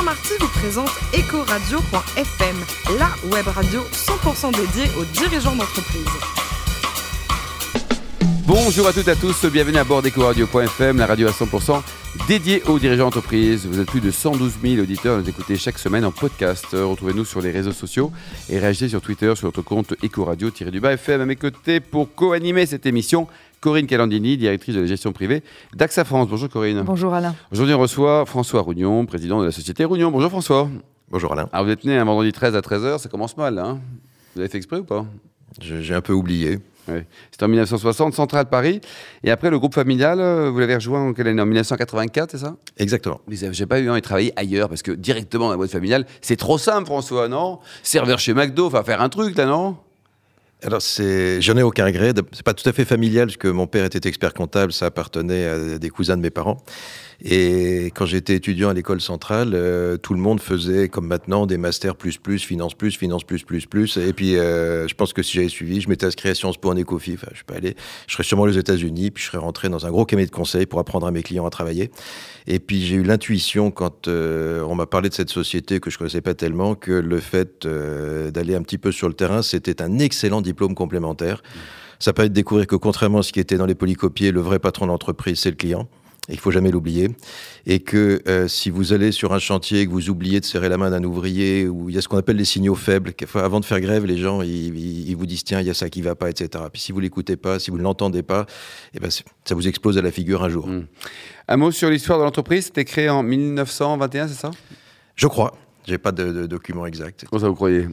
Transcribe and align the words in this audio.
Saint-Marty 0.00 0.32
vous 0.40 0.48
présente 0.48 0.88
Ecoradio.fm, 1.12 2.56
la 2.98 3.10
web 3.30 3.46
radio 3.48 3.82
100% 3.92 4.56
dédiée 4.56 4.90
aux 4.98 5.04
dirigeants 5.04 5.54
d'entreprise. 5.54 6.06
Bonjour 8.46 8.86
à 8.86 8.94
toutes 8.94 9.08
et 9.08 9.10
à 9.10 9.16
tous, 9.16 9.44
bienvenue 9.44 9.76
à 9.76 9.84
bord 9.84 10.00
d'Ecoradio.fm, 10.00 10.96
la 10.96 11.04
radio 11.04 11.28
à 11.28 11.32
100% 11.32 11.82
dédiée 12.26 12.62
aux 12.66 12.78
dirigeants 12.78 13.04
d'entreprise. 13.04 13.66
Vous 13.66 13.78
êtes 13.78 13.90
plus 13.90 14.00
de 14.00 14.10
112 14.10 14.54
000 14.62 14.82
auditeurs 14.82 15.18
à 15.18 15.20
nous 15.20 15.28
écouter 15.28 15.58
chaque 15.58 15.78
semaine 15.78 16.06
en 16.06 16.12
podcast. 16.12 16.68
Retrouvez-nous 16.72 17.26
sur 17.26 17.42
les 17.42 17.50
réseaux 17.50 17.72
sociaux 17.72 18.10
et 18.48 18.58
réagissez 18.58 18.88
sur 18.88 19.02
Twitter 19.02 19.34
sur 19.36 19.48
notre 19.48 19.60
compte 19.60 19.92
Ecoradio-du-bas 20.02 20.94
FM. 20.94 21.20
À 21.20 21.26
mes 21.26 21.36
côtés 21.36 21.80
pour 21.80 22.14
co-animer 22.14 22.64
cette 22.64 22.86
émission, 22.86 23.28
Corinne 23.60 23.86
Calandini, 23.86 24.38
directrice 24.38 24.74
de 24.74 24.80
la 24.80 24.86
gestion 24.86 25.12
privée 25.12 25.42
d'AXA 25.74 26.04
France. 26.04 26.28
Bonjour 26.28 26.48
Corinne. 26.48 26.82
Bonjour 26.82 27.12
Alain. 27.12 27.34
Aujourd'hui, 27.52 27.74
on 27.74 27.78
reçoit 27.78 28.24
François 28.24 28.62
Rougnon, 28.62 29.04
président 29.04 29.40
de 29.40 29.44
la 29.44 29.52
société 29.52 29.84
Rougnon. 29.84 30.10
Bonjour 30.10 30.30
François. 30.30 30.68
Bonjour 31.10 31.32
Alain. 31.32 31.48
Alors 31.52 31.66
vous 31.66 31.72
êtes 31.72 31.84
né 31.84 31.98
un 31.98 32.04
vendredi 32.04 32.32
13 32.32 32.56
à 32.56 32.60
13h, 32.60 32.98
ça 32.98 33.08
commence 33.10 33.36
mal, 33.36 33.58
hein 33.58 33.80
Vous 34.34 34.40
avez 34.40 34.48
fait 34.48 34.56
exprès 34.56 34.78
ou 34.78 34.84
pas? 34.84 35.04
J'ai 35.60 35.94
un 35.94 36.00
peu 36.00 36.12
oublié. 36.14 36.58
C'était 37.30 37.44
en 37.44 37.48
1960, 37.48 38.14
Centrale 38.14 38.46
Paris. 38.46 38.80
Et 39.22 39.30
après, 39.30 39.50
le 39.50 39.58
groupe 39.58 39.74
familial, 39.74 40.20
euh, 40.20 40.50
vous 40.50 40.58
l'avez 40.58 40.74
rejoint 40.74 41.08
en 41.08 41.12
quelle 41.12 41.28
année? 41.28 41.42
En 41.42 41.46
1984, 41.46 42.32
c'est 42.32 42.38
ça? 42.38 42.56
Exactement. 42.78 43.20
Mais 43.28 43.36
j'ai 43.52 43.66
pas 43.66 43.78
eu 43.78 43.88
envie 43.90 44.00
de 44.00 44.04
travailler 44.04 44.32
ailleurs 44.36 44.68
parce 44.68 44.82
que 44.82 44.92
directement 44.92 45.44
dans 45.46 45.50
la 45.52 45.56
boîte 45.56 45.70
familiale, 45.70 46.06
c'est 46.20 46.36
trop 46.36 46.58
simple, 46.58 46.86
François, 46.86 47.28
non? 47.28 47.58
Serveur 47.82 48.18
chez 48.18 48.34
McDo, 48.34 48.66
enfin 48.66 48.82
faire 48.82 49.02
un 49.02 49.08
truc 49.08 49.36
là, 49.36 49.46
non? 49.46 49.76
Alors, 50.62 50.80
j'en 50.80 51.56
ai 51.56 51.62
aucun 51.62 51.86
regret. 51.86 52.12
C'est 52.32 52.42
pas 52.42 52.54
tout 52.54 52.68
à 52.68 52.72
fait 52.72 52.84
familial, 52.84 53.26
parce 53.26 53.36
que 53.36 53.48
mon 53.48 53.66
père 53.66 53.84
était 53.84 54.06
expert 54.08 54.34
comptable, 54.34 54.72
ça 54.72 54.86
appartenait 54.86 55.46
à 55.46 55.78
des 55.78 55.90
cousins 55.90 56.16
de 56.16 56.22
mes 56.22 56.30
parents. 56.30 56.62
Et 57.22 57.86
quand 57.94 58.06
j'étais 58.06 58.34
étudiant 58.34 58.70
à 58.70 58.74
l'école 58.74 59.00
centrale, 59.00 59.50
euh, 59.52 59.98
tout 59.98 60.14
le 60.14 60.20
monde 60.20 60.40
faisait, 60.40 60.88
comme 60.88 61.06
maintenant, 61.06 61.46
des 61.46 61.58
masters 61.58 61.94
plus 61.96 62.16
plus, 62.16 62.42
finance 62.42 62.74
plus, 62.74 62.96
finance 62.96 63.24
plus 63.24 63.44
plus 63.44 63.66
plus. 63.66 63.98
Et 63.98 64.12
puis, 64.14 64.36
euh, 64.36 64.88
je 64.88 64.94
pense 64.94 65.12
que 65.12 65.22
si 65.22 65.34
j'avais 65.34 65.50
suivi, 65.50 65.80
je 65.82 65.88
m'étais 65.88 66.06
à 66.06 66.34
Sciences 66.34 66.56
Po 66.56 66.70
en 66.70 66.76
écofi. 66.76 67.14
Enfin, 67.14 67.28
je 67.32 67.36
suis 67.36 67.44
pas 67.44 67.56
allé. 67.56 67.76
Je 68.06 68.14
serais 68.14 68.22
sûrement 68.22 68.44
aux 68.44 68.50
États-Unis, 68.50 69.10
puis 69.10 69.22
je 69.22 69.28
serais 69.28 69.38
rentré 69.38 69.68
dans 69.68 69.84
un 69.86 69.90
gros 69.90 70.06
cabinet 70.06 70.26
de 70.26 70.30
conseil 70.30 70.64
pour 70.64 70.78
apprendre 70.78 71.06
à 71.06 71.10
mes 71.10 71.22
clients 71.22 71.44
à 71.44 71.50
travailler. 71.50 71.90
Et 72.46 72.58
puis, 72.58 72.80
j'ai 72.86 72.96
eu 72.96 73.02
l'intuition 73.02 73.70
quand 73.70 74.08
euh, 74.08 74.62
on 74.62 74.74
m'a 74.74 74.86
parlé 74.86 75.10
de 75.10 75.14
cette 75.14 75.30
société 75.30 75.78
que 75.78 75.90
je 75.90 75.98
connaissais 75.98 76.22
pas 76.22 76.34
tellement, 76.34 76.74
que 76.74 76.92
le 76.92 77.20
fait 77.20 77.66
d'aller 77.66 78.54
un 78.54 78.62
petit 78.62 78.78
peu 78.78 78.92
sur 78.92 79.08
le 79.08 79.14
terrain, 79.14 79.42
c'était 79.42 79.82
un 79.82 79.98
excellent 79.98 80.40
diplôme 80.50 80.74
complémentaire. 80.74 81.42
Ça 81.98 82.12
permet 82.12 82.30
de 82.30 82.34
découvrir 82.34 82.66
que 82.66 82.76
contrairement 82.76 83.18
à 83.18 83.22
ce 83.22 83.32
qui 83.32 83.40
était 83.40 83.56
dans 83.56 83.66
les 83.66 83.74
polycopiés, 83.74 84.32
le 84.32 84.40
vrai 84.40 84.58
patron 84.58 84.86
d'entreprise, 84.86 85.40
c'est 85.40 85.50
le 85.50 85.56
client 85.56 85.88
il 86.30 86.38
faut 86.38 86.50
jamais 86.50 86.70
l'oublier. 86.70 87.10
Et 87.66 87.80
que 87.80 88.22
euh, 88.28 88.48
si 88.48 88.70
vous 88.70 88.92
allez 88.92 89.12
sur 89.12 89.32
un 89.32 89.38
chantier 89.38 89.80
et 89.80 89.86
que 89.86 89.90
vous 89.90 90.10
oubliez 90.10 90.40
de 90.40 90.44
serrer 90.44 90.68
la 90.68 90.76
main 90.76 90.90
d'un 90.90 91.02
ouvrier, 91.04 91.68
où 91.68 91.88
il 91.88 91.94
y 91.94 91.98
a 91.98 92.02
ce 92.02 92.08
qu'on 92.08 92.16
appelle 92.16 92.36
les 92.36 92.44
signaux 92.44 92.74
faibles, 92.74 93.12
avant 93.34 93.60
de 93.60 93.64
faire 93.64 93.80
grève, 93.80 94.04
les 94.06 94.18
gens 94.18 94.42
ils, 94.42 95.14
vous 95.16 95.26
disent 95.26 95.44
tiens, 95.44 95.60
il 95.60 95.66
y 95.66 95.70
a 95.70 95.74
ça 95.74 95.90
qui 95.90 96.02
va 96.02 96.14
pas, 96.14 96.30
etc. 96.30 96.64
Puis 96.72 96.80
si 96.80 96.92
vous 96.92 97.00
l'écoutez 97.00 97.36
pas, 97.36 97.58
si 97.58 97.70
vous 97.70 97.78
ne 97.78 97.82
l'entendez 97.82 98.22
pas, 98.22 98.46
eh 98.94 99.00
ben, 99.00 99.10
ça 99.10 99.54
vous 99.54 99.68
explose 99.68 99.98
à 99.98 100.02
la 100.02 100.10
figure 100.10 100.42
un 100.42 100.48
jour. 100.48 100.66
Hmm. 100.66 100.86
Un 101.48 101.56
mot 101.56 101.70
sur 101.70 101.90
l'histoire 101.90 102.18
de 102.18 102.24
l'entreprise, 102.24 102.66
c'était 102.66 102.84
créé 102.84 103.08
en 103.08 103.22
1921, 103.22 104.28
c'est 104.28 104.34
ça? 104.34 104.50
Je 105.16 105.26
crois. 105.26 105.54
J'ai 105.86 105.98
pas 105.98 106.12
de, 106.12 106.32
de, 106.32 106.46
document 106.46 106.86
exact. 106.86 107.24
Comment 107.28 107.40
ça 107.40 107.48
vous 107.48 107.54
croyez 107.54 107.88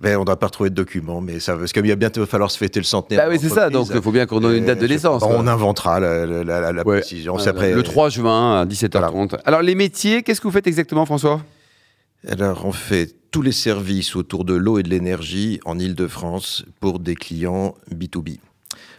ben, 0.00 0.16
On 0.16 0.20
ne 0.20 0.24
doit 0.24 0.38
pas 0.38 0.46
retrouver 0.46 0.70
de 0.70 0.74
document, 0.74 1.20
mais 1.20 1.40
ça, 1.40 1.56
parce 1.56 1.72
qu'il 1.72 1.86
va 1.86 1.96
bientôt 1.96 2.24
falloir 2.26 2.50
se 2.50 2.58
fêter 2.58 2.78
le 2.78 2.84
centenaire. 2.84 3.24
Bah 3.24 3.30
oui, 3.30 3.38
c'est 3.40 3.48
ça, 3.48 3.70
donc 3.70 3.88
il 3.92 4.02
faut 4.02 4.12
bien 4.12 4.26
qu'on 4.26 4.40
donne 4.40 4.56
une 4.56 4.66
date 4.66 4.78
de 4.80 4.86
naissance. 4.86 5.22
on 5.22 5.46
inventera 5.46 6.00
la, 6.00 6.26
la, 6.26 6.72
la 6.72 6.84
précision. 6.84 7.36
après, 7.36 7.74
le 7.74 7.82
3 7.82 8.08
juin 8.10 8.60
à 8.60 8.66
17h30. 8.66 9.38
Alors 9.44 9.62
les 9.62 9.74
métiers, 9.74 10.22
qu'est-ce 10.22 10.40
que 10.40 10.46
vous 10.46 10.52
faites 10.52 10.66
exactement, 10.66 11.06
François? 11.06 11.42
Alors 12.28 12.64
on 12.64 12.72
fait 12.72 13.12
tous 13.32 13.42
les 13.42 13.52
services 13.52 14.14
autour 14.14 14.44
de 14.44 14.54
l'eau 14.54 14.78
et 14.78 14.82
de 14.82 14.90
l'énergie 14.90 15.58
en 15.64 15.78
Ile-de-France 15.78 16.64
pour 16.80 17.00
des 17.00 17.16
clients 17.16 17.74
B2B. 17.92 18.38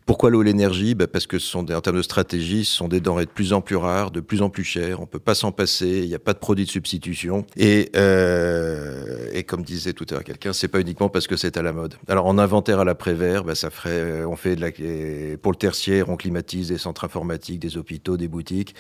Pourquoi 0.06 0.29
l'eau 0.29 0.41
et 0.41 0.45
l'énergie 0.45 0.95
bah, 0.95 1.07
Parce 1.07 1.28
que 1.28 1.39
ce 1.39 1.47
sont 1.47 1.72
en 1.72 1.81
termes 1.81 1.97
de 1.97 2.01
stratégie, 2.01 2.66
ce 2.66 2.75
sont 2.75 2.88
des 2.88 3.00
denrées 3.00 3.25
de 3.25 3.31
plus 3.31 3.53
en 3.53 3.61
plus 3.61 3.75
rares, 3.75 4.11
de 4.11 4.19
plus 4.19 4.41
en 4.41 4.50
plus 4.50 4.63
chères. 4.63 5.01
On 5.01 5.06
peut 5.06 5.19
pas 5.19 5.35
s'en 5.35 5.51
passer. 5.51 6.01
Il 6.03 6.07
n'y 6.07 6.16
a 6.16 6.19
pas 6.19 6.34
de 6.34 6.39
produit 6.39 6.66
de 6.66 6.69
substitution. 6.69 7.45
Et, 7.56 7.89
euh, 7.95 9.29
et 9.34 9.44
comme 9.44 9.63
disait 9.63 9.94
tout 9.94 10.06
à 10.09 10.13
l'heure 10.13 10.23
quelqu'un, 10.23 10.53
c'est 10.53 10.67
pas 10.67 10.81
uniquement 10.81 11.09
parce 11.09 11.28
que 11.28 11.35
c'est 11.38 11.57
à 11.57 11.61
la 11.61 11.73
mode. 11.73 11.95
Alors 12.07 12.25
en 12.25 12.38
inventaire 12.38 12.79
à 12.79 12.85
l'après-vert, 12.85 13.44
bah, 13.44 13.56
ça 13.56 13.69
ferait, 13.69 13.91
euh, 13.91 14.28
on 14.28 14.35
fait 14.35 14.56
de 14.56 14.61
la, 14.61 15.38
pour 15.38 15.51
le 15.51 15.57
tertiaire, 15.57 16.09
on 16.09 16.17
climatise 16.17 16.67
des 16.69 16.78
centres 16.78 17.05
informatiques, 17.05 17.59
des 17.59 17.78
hôpitaux, 17.78 18.17
des 18.17 18.28
boutiques. 18.28 18.75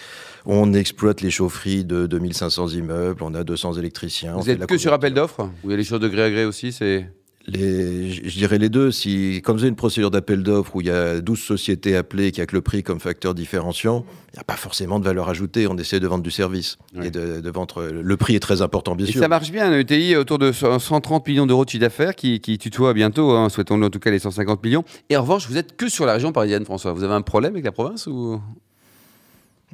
On 0.45 0.73
exploite 0.73 1.21
les 1.21 1.31
chaufferies 1.31 1.85
de 1.85 2.05
2500 2.05 2.69
immeubles. 2.69 3.23
On 3.23 3.33
a 3.33 3.43
200 3.43 3.73
électriciens. 3.73 4.33
Vous 4.33 4.49
êtes 4.49 4.65
que 4.65 4.77
sur 4.77 4.93
appel 4.93 5.13
d'offres? 5.13 5.49
Ou 5.63 5.69
il 5.69 5.71
y 5.71 5.73
a 5.73 5.77
les 5.77 5.83
choses 5.83 5.99
de 5.99 6.07
gré 6.07 6.23
à 6.23 6.31
gré 6.31 6.45
aussi 6.45 6.71
C'est 6.71 7.07
les, 7.47 8.11
je 8.11 8.37
dirais 8.37 8.57
les 8.57 8.69
deux. 8.69 8.91
Si, 8.91 9.41
quand 9.43 9.53
vous 9.53 9.59
avez 9.59 9.69
une 9.69 9.75
procédure 9.75 10.11
d'appel 10.11 10.43
d'offres 10.43 10.75
où 10.75 10.81
il 10.81 10.87
y 10.87 10.91
a 10.91 11.19
12 11.19 11.39
sociétés 11.39 11.95
appelées 11.95 12.31
qui 12.31 12.41
a 12.41 12.45
que 12.45 12.55
le 12.55 12.61
prix 12.61 12.83
comme 12.83 12.99
facteur 12.99 13.33
différenciant, 13.33 14.05
il 14.31 14.37
n'y 14.37 14.39
a 14.39 14.43
pas 14.43 14.55
forcément 14.55 14.99
de 14.99 15.05
valeur 15.05 15.29
ajoutée. 15.29 15.67
On 15.67 15.77
essaie 15.77 15.99
de 15.99 16.07
vendre 16.07 16.23
du 16.23 16.31
service. 16.31 16.77
Et 17.01 17.11
de, 17.11 17.41
de, 17.41 17.49
vendre. 17.49 17.83
Le 17.83 18.17
prix 18.17 18.35
est 18.35 18.39
très 18.39 18.61
important, 18.61 18.95
bien 18.95 19.05
et 19.05 19.11
sûr. 19.11 19.21
Ça 19.21 19.27
marche 19.27 19.51
bien. 19.51 19.77
ETI 19.77 20.15
autour 20.15 20.39
de 20.39 20.51
130 20.51 21.27
millions 21.27 21.45
d'euros 21.45 21.65
de 21.65 21.69
chiffre 21.69 21.81
d'affaires 21.81 22.15
qui, 22.15 22.39
qui 22.39 22.57
tutoie 22.57 22.93
bientôt, 22.93 23.31
hein, 23.31 23.49
souhaitons 23.49 23.81
en 23.81 23.89
tout 23.89 23.99
cas 23.99 24.11
les 24.11 24.19
150 24.19 24.63
millions. 24.63 24.83
Et 25.09 25.17
en 25.17 25.21
revanche, 25.21 25.47
vous 25.47 25.57
êtes 25.57 25.75
que 25.75 25.89
sur 25.89 26.05
la 26.05 26.13
région 26.13 26.31
parisienne, 26.31 26.65
François. 26.65 26.93
Vous 26.93 27.03
avez 27.03 27.13
un 27.13 27.21
problème 27.21 27.53
avec 27.53 27.65
la 27.65 27.71
province 27.71 28.07
ou? 28.07 28.41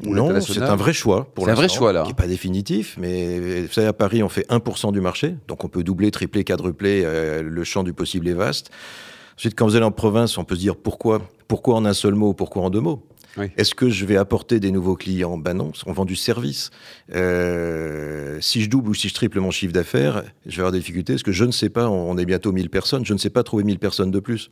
Non, 0.03 0.39
c'est 0.41 0.61
un 0.61 0.75
vrai 0.75 0.93
choix 0.93 1.27
pour 1.33 1.45
C'est 1.45 1.51
un 1.51 1.55
vrai 1.55 1.69
choix 1.69 1.93
là. 1.93 2.03
Qui 2.03 2.09
n'est 2.09 2.15
pas 2.15 2.27
définitif, 2.27 2.95
mais 2.99 3.61
vous 3.61 3.71
savez, 3.71 3.87
à 3.87 3.93
Paris, 3.93 4.23
on 4.23 4.29
fait 4.29 4.47
1% 4.49 4.91
du 4.91 5.01
marché, 5.01 5.35
donc 5.47 5.63
on 5.63 5.67
peut 5.67 5.83
doubler, 5.83 6.11
tripler, 6.11 6.43
quadrupler, 6.43 7.03
euh, 7.03 7.41
le 7.41 7.63
champ 7.63 7.83
du 7.83 7.93
possible 7.93 8.27
est 8.27 8.33
vaste. 8.33 8.71
Ensuite, 9.37 9.55
quand 9.55 9.65
vous 9.65 9.75
allez 9.75 9.85
en 9.85 9.91
province, 9.91 10.37
on 10.37 10.43
peut 10.43 10.55
se 10.55 10.59
dire 10.59 10.75
pourquoi, 10.75 11.21
pourquoi 11.47 11.75
en 11.75 11.85
un 11.85 11.93
seul 11.93 12.13
mot, 12.13 12.33
pourquoi 12.33 12.63
en 12.63 12.69
deux 12.69 12.81
mots? 12.81 13.05
Est-ce 13.57 13.75
que 13.75 13.89
je 13.89 14.05
vais 14.05 14.17
apporter 14.17 14.59
des 14.59 14.71
nouveaux 14.71 14.95
clients? 14.95 15.37
Ben 15.37 15.53
non, 15.53 15.71
on 15.85 15.93
vend 15.93 16.05
du 16.05 16.15
service. 16.15 16.71
Euh, 17.15 18.37
si 18.41 18.61
je 18.61 18.69
double 18.69 18.89
ou 18.89 18.93
si 18.93 19.07
je 19.07 19.13
triple 19.13 19.39
mon 19.39 19.51
chiffre 19.51 19.71
d'affaires, 19.71 20.23
je 20.45 20.55
vais 20.55 20.61
avoir 20.61 20.71
des 20.71 20.79
difficultés 20.79 21.13
parce 21.13 21.23
que 21.23 21.31
je 21.31 21.45
ne 21.45 21.51
sais 21.51 21.69
pas, 21.69 21.87
on 21.87 22.17
est 22.17 22.25
bientôt 22.25 22.51
1000 22.51 22.69
personnes, 22.69 23.05
je 23.05 23.13
ne 23.13 23.17
sais 23.17 23.29
pas 23.29 23.43
trouver 23.43 23.63
1000 23.63 23.79
personnes 23.79 24.11
de 24.11 24.19
plus. 24.19 24.49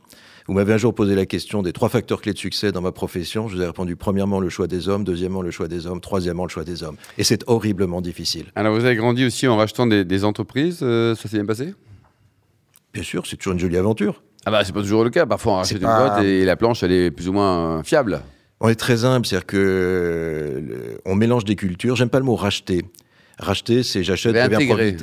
Vous 0.48 0.54
m'avez 0.54 0.72
un 0.72 0.78
jour 0.78 0.94
posé 0.94 1.14
la 1.14 1.26
question 1.26 1.60
des 1.60 1.74
trois 1.74 1.90
facteurs 1.90 2.22
clés 2.22 2.32
de 2.32 2.38
succès 2.38 2.72
dans 2.72 2.80
ma 2.80 2.90
profession. 2.90 3.48
Je 3.48 3.56
vous 3.56 3.62
ai 3.62 3.66
répondu 3.66 3.96
premièrement 3.96 4.40
le 4.40 4.48
choix 4.48 4.66
des 4.66 4.88
hommes, 4.88 5.04
deuxièmement 5.04 5.42
le 5.42 5.50
choix 5.50 5.68
des 5.68 5.86
hommes, 5.86 6.00
troisièmement 6.00 6.44
le 6.44 6.48
choix 6.48 6.64
des 6.64 6.82
hommes. 6.82 6.96
Et 7.18 7.24
c'est 7.24 7.44
horriblement 7.46 8.00
difficile. 8.00 8.46
Alors 8.56 8.74
vous 8.74 8.86
avez 8.86 8.96
grandi 8.96 9.26
aussi 9.26 9.46
en 9.46 9.58
rachetant 9.58 9.86
des, 9.86 10.24
entreprises, 10.24 10.78
euh, 10.80 11.14
ça 11.14 11.28
s'est 11.28 11.36
bien 11.36 11.44
passé? 11.44 11.74
Bien 12.94 13.02
sûr, 13.02 13.26
c'est 13.26 13.36
toujours 13.36 13.52
une 13.52 13.58
jolie 13.58 13.76
aventure. 13.76 14.22
Ah 14.46 14.50
bah 14.50 14.64
c'est 14.64 14.72
pas 14.72 14.80
toujours 14.80 15.04
le 15.04 15.10
cas. 15.10 15.26
Parfois 15.26 15.52
on 15.52 15.56
rachète 15.56 15.82
une 15.82 15.86
boîte 15.86 16.24
et 16.24 16.46
la 16.46 16.56
planche 16.56 16.82
elle 16.82 16.92
est 16.92 17.10
plus 17.10 17.28
ou 17.28 17.34
moins 17.34 17.82
fiable. 17.82 18.22
On 18.60 18.70
est 18.70 18.74
très 18.74 19.04
humble, 19.04 19.26
c'est-à-dire 19.26 19.46
que 19.46 19.56
euh, 19.58 20.98
on 21.04 21.14
mélange 21.14 21.44
des 21.44 21.56
cultures. 21.56 21.94
J'aime 21.94 22.08
pas 22.08 22.20
le 22.20 22.24
mot 22.24 22.36
racheter. 22.36 22.86
Racheter, 23.38 23.82
c'est 23.82 24.02
j'achète. 24.02 24.32
Vous 24.32 24.38
avez 24.38 24.96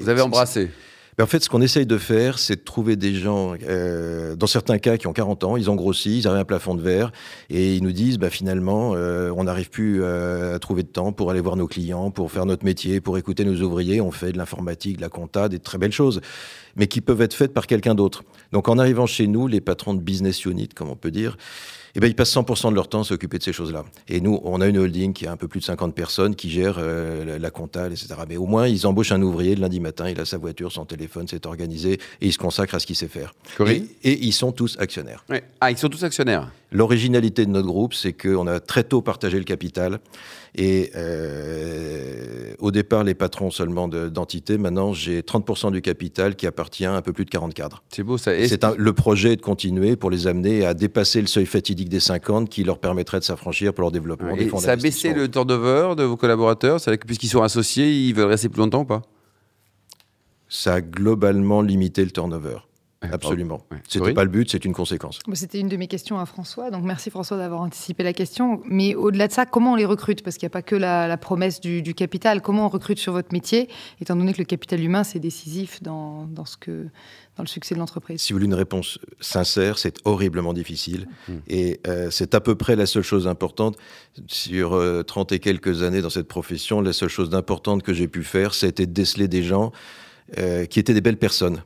Vous 0.00 0.08
avez 0.08 0.20
embrassé. 0.20 0.70
Ben, 1.18 1.24
en 1.24 1.26
fait, 1.26 1.44
ce 1.44 1.50
qu'on 1.50 1.60
essaye 1.60 1.84
de 1.84 1.98
faire, 1.98 2.38
c'est 2.38 2.56
de 2.56 2.62
trouver 2.62 2.96
des 2.96 3.14
gens, 3.14 3.54
euh, 3.68 4.34
dans 4.34 4.46
certains 4.46 4.78
cas, 4.78 4.96
qui 4.96 5.06
ont 5.06 5.12
40 5.12 5.44
ans, 5.44 5.56
ils 5.58 5.70
ont 5.70 5.74
grossi, 5.74 6.20
ils 6.20 6.26
avaient 6.26 6.38
un 6.38 6.46
plafond 6.46 6.74
de 6.74 6.80
verre, 6.80 7.12
et 7.50 7.76
ils 7.76 7.82
nous 7.82 7.92
disent, 7.92 8.16
bah, 8.16 8.30
finalement, 8.30 8.94
euh, 8.94 9.30
on 9.36 9.44
n'arrive 9.44 9.68
plus 9.68 10.02
euh, 10.02 10.54
à 10.54 10.58
trouver 10.58 10.82
de 10.82 10.88
temps 10.88 11.12
pour 11.12 11.30
aller 11.30 11.40
voir 11.40 11.56
nos 11.56 11.66
clients, 11.66 12.10
pour 12.10 12.32
faire 12.32 12.46
notre 12.46 12.64
métier, 12.64 13.02
pour 13.02 13.18
écouter 13.18 13.44
nos 13.44 13.60
ouvriers. 13.60 14.00
On 14.00 14.10
fait 14.10 14.32
de 14.32 14.38
l'informatique, 14.38 14.96
de 14.96 15.02
la 15.02 15.10
compta, 15.10 15.50
des 15.50 15.58
très 15.58 15.76
belles 15.76 15.92
choses, 15.92 16.22
mais 16.76 16.86
qui 16.86 17.02
peuvent 17.02 17.20
être 17.20 17.34
faites 17.34 17.52
par 17.52 17.66
quelqu'un 17.66 17.94
d'autre. 17.94 18.22
Donc, 18.52 18.70
en 18.70 18.78
arrivant 18.78 19.04
chez 19.04 19.26
nous, 19.26 19.46
les 19.48 19.60
patrons 19.60 19.92
de 19.92 20.00
business 20.00 20.46
unit, 20.46 20.68
comme 20.68 20.88
on 20.88 20.96
peut 20.96 21.10
dire, 21.10 21.36
eh 21.94 22.00
ben, 22.00 22.06
ils 22.06 22.14
passent 22.14 22.34
100% 22.34 22.70
de 22.70 22.74
leur 22.74 22.88
temps 22.88 23.00
à 23.00 23.04
s'occuper 23.04 23.38
de 23.38 23.42
ces 23.42 23.52
choses-là. 23.52 23.84
Et 24.08 24.20
nous, 24.20 24.40
on 24.44 24.60
a 24.60 24.66
une 24.66 24.78
holding 24.78 25.12
qui 25.12 25.26
a 25.26 25.32
un 25.32 25.36
peu 25.36 25.48
plus 25.48 25.60
de 25.60 25.64
50 25.64 25.94
personnes 25.94 26.34
qui 26.34 26.48
gère 26.48 26.76
euh, 26.78 27.38
la, 27.38 27.50
comptable, 27.50 27.92
etc. 27.92 28.14
Mais 28.28 28.36
au 28.36 28.46
moins, 28.46 28.66
ils 28.66 28.86
embauchent 28.86 29.12
un 29.12 29.20
ouvrier 29.20 29.54
le 29.54 29.60
lundi 29.60 29.80
matin, 29.80 30.08
il 30.08 30.18
a 30.20 30.24
sa 30.24 30.38
voiture, 30.38 30.72
son 30.72 30.86
téléphone, 30.86 31.26
c'est 31.28 31.44
organisé, 31.44 31.94
et 31.94 32.26
il 32.26 32.32
se 32.32 32.38
consacre 32.38 32.74
à 32.74 32.78
ce 32.78 32.86
qu'il 32.86 32.96
sait 32.96 33.08
faire. 33.08 33.34
Et, 33.66 33.84
et, 34.04 34.24
ils 34.24 34.32
sont 34.32 34.52
tous 34.52 34.76
actionnaires. 34.78 35.24
Ah, 35.60 35.70
ils 35.70 35.78
sont 35.78 35.88
tous 35.88 36.02
actionnaires 36.04 36.50
L'originalité 36.72 37.44
de 37.44 37.50
notre 37.50 37.66
groupe, 37.66 37.94
c'est 37.94 38.12
qu'on 38.12 38.46
a 38.46 38.60
très 38.60 38.84
tôt 38.84 39.02
partagé 39.02 39.38
le 39.38 39.44
capital. 39.44 40.00
Et 40.54 40.90
euh, 40.96 42.54
au 42.58 42.70
départ, 42.70 43.04
les 43.04 43.14
patrons 43.14 43.50
seulement 43.50 43.88
d'entités. 43.88 44.58
Maintenant, 44.58 44.92
j'ai 44.92 45.20
30% 45.22 45.72
du 45.72 45.80
capital 45.80 46.36
qui 46.36 46.46
appartient 46.46 46.84
à 46.84 46.94
un 46.94 47.02
peu 47.02 47.12
plus 47.12 47.24
de 47.24 47.30
40 47.30 47.54
cadres. 47.54 47.82
C'est 47.88 48.02
beau 48.02 48.18
ça. 48.18 48.32
C'est 48.46 48.64
le 48.76 48.92
projet 48.92 49.36
de 49.36 49.40
continuer 49.40 49.96
pour 49.96 50.10
les 50.10 50.26
amener 50.26 50.64
à 50.64 50.74
dépasser 50.74 51.20
le 51.20 51.26
seuil 51.26 51.46
fatidique 51.46 51.88
des 51.88 52.00
50 52.00 52.48
qui 52.48 52.64
leur 52.64 52.78
permettrait 52.78 53.20
de 53.20 53.24
s'affranchir 53.24 53.72
pour 53.72 53.82
leur 53.82 53.92
développement. 53.92 54.36
et 54.36 54.50
ça 54.58 54.72
a 54.72 54.76
baissé 54.76 55.14
le 55.14 55.30
turnover 55.30 55.94
de 55.96 56.04
vos 56.04 56.16
collaborateurs 56.16 56.78
Puisqu'ils 57.06 57.28
sont 57.28 57.42
associés, 57.42 57.92
ils 57.92 58.14
veulent 58.14 58.26
rester 58.26 58.48
plus 58.48 58.60
longtemps 58.60 58.82
ou 58.82 58.84
pas? 58.84 59.02
Ça 60.48 60.74
a 60.74 60.80
globalement 60.80 61.62
limité 61.62 62.04
le 62.04 62.10
turnover. 62.10 62.58
Absolument. 63.10 63.62
Ouais. 63.70 63.78
C'était 63.88 64.12
pas 64.12 64.24
le 64.24 64.30
but, 64.30 64.50
c'est 64.50 64.64
une 64.64 64.72
conséquence. 64.72 65.20
C'était 65.32 65.58
une 65.60 65.68
de 65.68 65.76
mes 65.76 65.88
questions 65.88 66.18
à 66.18 66.26
François, 66.26 66.70
donc 66.70 66.84
merci 66.84 67.10
François 67.10 67.36
d'avoir 67.36 67.60
anticipé 67.60 68.02
la 68.02 68.12
question. 68.12 68.60
Mais 68.64 68.94
au-delà 68.94 69.28
de 69.28 69.32
ça, 69.32 69.46
comment 69.46 69.72
on 69.72 69.76
les 69.76 69.84
recrute? 69.84 70.22
Parce 70.22 70.36
qu'il 70.36 70.46
n'y 70.46 70.50
a 70.52 70.56
pas 70.56 70.62
que 70.62 70.76
la, 70.76 71.08
la 71.08 71.16
promesse 71.16 71.60
du, 71.60 71.82
du 71.82 71.94
capital. 71.94 72.42
Comment 72.42 72.66
on 72.66 72.68
recrute 72.68 72.98
sur 72.98 73.12
votre 73.12 73.32
métier, 73.32 73.68
étant 74.00 74.16
donné 74.16 74.32
que 74.32 74.38
le 74.38 74.44
capital 74.44 74.80
humain, 74.80 75.04
c'est 75.04 75.18
décisif 75.18 75.82
dans, 75.82 76.26
dans 76.26 76.44
ce 76.44 76.56
que, 76.56 76.86
dans 77.36 77.42
le 77.42 77.48
succès 77.48 77.74
de 77.74 77.80
l'entreprise? 77.80 78.20
Si 78.20 78.32
vous 78.32 78.38
voulez 78.38 78.46
une 78.46 78.54
réponse 78.54 78.98
sincère, 79.20 79.78
c'est 79.78 79.96
horriblement 80.04 80.52
difficile. 80.52 81.08
Mm. 81.28 81.32
Et 81.48 81.80
euh, 81.86 82.10
c'est 82.10 82.34
à 82.34 82.40
peu 82.40 82.54
près 82.54 82.76
la 82.76 82.86
seule 82.86 83.02
chose 83.02 83.26
importante. 83.26 83.76
Sur 84.26 84.74
euh, 84.74 85.02
30 85.02 85.32
et 85.32 85.38
quelques 85.38 85.82
années 85.82 86.02
dans 86.02 86.10
cette 86.10 86.28
profession, 86.28 86.80
la 86.80 86.92
seule 86.92 87.08
chose 87.08 87.30
d'importante 87.30 87.82
que 87.82 87.92
j'ai 87.92 88.08
pu 88.08 88.24
faire, 88.24 88.54
c'était 88.54 88.86
de 88.86 88.92
déceler 88.92 89.28
des 89.28 89.42
gens 89.42 89.72
euh, 90.38 90.66
qui 90.66 90.78
étaient 90.78 90.94
des 90.94 91.00
belles 91.00 91.18
personnes. 91.18 91.62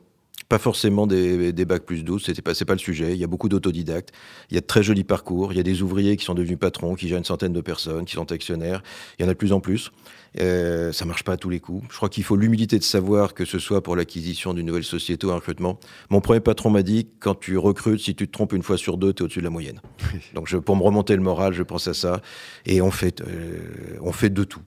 Pas 0.49 0.59
forcément 0.59 1.07
des, 1.07 1.51
des 1.51 1.65
bacs 1.65 1.83
plus 1.83 2.03
12, 2.03 2.23
c'était 2.25 2.41
pas, 2.41 2.53
c'est 2.53 2.65
pas 2.65 2.73
le 2.73 2.79
sujet. 2.79 3.13
Il 3.13 3.17
y 3.17 3.23
a 3.23 3.27
beaucoup 3.27 3.49
d'autodidactes, 3.49 4.13
il 4.49 4.55
y 4.55 4.57
a 4.57 4.61
de 4.61 4.65
très 4.65 4.81
jolis 4.81 5.03
parcours, 5.03 5.51
il 5.51 5.57
y 5.57 5.59
a 5.59 5.63
des 5.63 5.81
ouvriers 5.81 6.15
qui 6.15 6.23
sont 6.23 6.35
devenus 6.35 6.57
patrons, 6.57 6.95
qui 6.95 7.07
gèrent 7.09 7.17
une 7.17 7.25
centaine 7.25 7.53
de 7.53 7.61
personnes, 7.61 8.05
qui 8.05 8.13
sont 8.13 8.31
actionnaires. 8.31 8.81
Il 9.19 9.23
y 9.23 9.25
en 9.25 9.29
a 9.29 9.33
de 9.33 9.37
plus 9.37 9.51
en 9.51 9.59
plus. 9.59 9.91
Euh, 10.39 10.91
ça 10.91 11.05
marche 11.05 11.23
pas 11.23 11.33
à 11.33 11.37
tous 11.37 11.49
les 11.49 11.59
coups. 11.59 11.85
Je 11.89 11.95
crois 11.95 12.09
qu'il 12.09 12.23
faut 12.23 12.35
l'humilité 12.35 12.77
de 12.77 12.83
savoir 12.83 13.33
que 13.33 13.45
ce 13.45 13.59
soit 13.59 13.81
pour 13.81 13.95
l'acquisition 13.95 14.53
d'une 14.53 14.65
nouvelle 14.65 14.83
société 14.83 15.25
ou 15.25 15.31
un 15.31 15.35
recrutement. 15.35 15.79
Mon 16.09 16.21
premier 16.21 16.39
patron 16.39 16.69
m'a 16.69 16.83
dit 16.83 17.07
quand 17.19 17.35
tu 17.35 17.57
recrutes, 17.57 17.99
si 17.99 18.15
tu 18.15 18.27
te 18.27 18.31
trompes 18.31 18.53
une 18.53 18.63
fois 18.63 18.77
sur 18.77 18.97
deux, 18.97 19.13
tu 19.13 19.23
es 19.23 19.25
au-dessus 19.25 19.39
de 19.39 19.45
la 19.45 19.49
moyenne. 19.49 19.81
Donc 20.33 20.47
je, 20.47 20.57
pour 20.57 20.75
me 20.75 20.83
remonter 20.83 21.15
le 21.15 21.21
moral, 21.21 21.53
je 21.53 21.63
pense 21.63 21.87
à 21.87 21.93
ça. 21.93 22.21
Et 22.65 22.81
on 22.81 22.91
fait, 22.91 23.21
euh, 23.21 23.97
on 24.01 24.11
fait 24.11 24.29
de 24.29 24.43
tout. 24.43 24.61